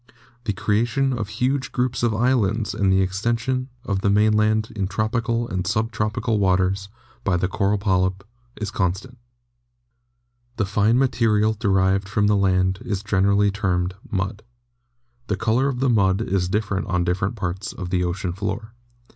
The 0.45 0.53
creation 0.53 1.13
of 1.13 1.27
huge 1.29 1.71
groups 1.71 2.01
of 2.01 2.11
islands 2.11 2.73
and 2.73 2.91
the 2.91 3.01
extension 3.03 3.69
of 3.85 4.01
the 4.01 4.09
mainland 4.09 4.73
in 4.75 4.87
tropical 4.87 5.47
and 5.47 5.67
sub 5.67 5.91
tropical 5.91 6.39
waters 6.39 6.89
by 7.23 7.37
the 7.37 7.47
coral 7.47 7.77
polyp 7.77 8.23
is 8.59 8.71
constant 8.71 9.19
The 10.55 10.65
fine 10.65 10.97
material 10.97 11.53
derived 11.53 12.09
from 12.09 12.25
the 12.25 12.35
land 12.35 12.79
is 12.83 13.03
generally 13.03 13.51
termed 13.51 13.93
"mud." 14.09 14.41
The 15.27 15.37
color 15.37 15.67
of 15.67 15.81
the 15.81 15.87
mud 15.89 16.19
is 16.19 16.49
different 16.49 16.87
on 16.87 17.03
different 17.03 17.35
parts 17.35 17.71
of 17.71 17.91
the 17.91 18.03
ocean 18.03 18.33
floor. 18.33 18.73